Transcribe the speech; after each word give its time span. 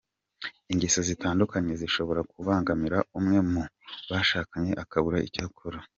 Ingeso 0.71 0.99
zitandukanye 1.09 1.73
zishobora 1.81 2.21
kubangamira 2.31 2.97
umwe 3.19 3.37
mu 3.51 3.63
bashakanye 4.11 4.71
akabura 4.83 5.17
icyo 5.27 5.41
akora. 5.47 5.79